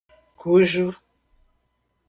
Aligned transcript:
cujo 0.39 0.89